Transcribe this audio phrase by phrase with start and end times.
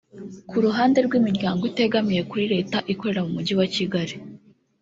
[0.49, 4.15] Ku ruhande rw’imiryango itegamiye kuri Leta ikorera mu mujyi wa Kigali